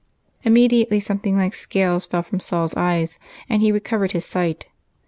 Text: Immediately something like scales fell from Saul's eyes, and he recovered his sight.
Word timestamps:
Immediately 0.41 0.99
something 1.01 1.37
like 1.37 1.53
scales 1.53 2.07
fell 2.07 2.23
from 2.23 2.39
Saul's 2.39 2.73
eyes, 2.75 3.19
and 3.47 3.61
he 3.61 3.71
recovered 3.71 4.13
his 4.13 4.25
sight. 4.25 4.65